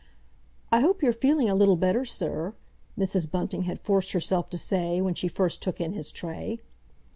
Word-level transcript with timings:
"I 0.71 0.79
hope 0.79 1.03
you're 1.03 1.13
feeling 1.13 1.47
a 1.47 1.53
little 1.53 1.75
better, 1.75 2.05
sir," 2.05 2.55
Mrs. 2.97 3.29
Bunting 3.29 3.65
had 3.65 3.79
forced 3.79 4.13
herself 4.13 4.49
to 4.49 4.57
say 4.57 4.99
when 4.99 5.13
she 5.13 5.27
first 5.27 5.61
took 5.61 5.79
in 5.79 5.93
his 5.93 6.11
tray. 6.11 6.57